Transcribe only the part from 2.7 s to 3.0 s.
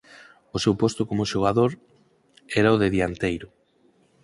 o de